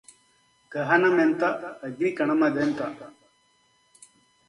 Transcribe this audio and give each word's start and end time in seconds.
గహనమెంత 0.71 1.43
అగ్ని 1.83 2.11
కణమదెంత 2.11 2.79